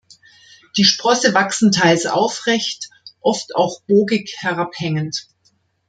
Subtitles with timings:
[0.77, 5.27] Die Sprosse wachsen teils aufrecht, oft auch bogig herabhängend.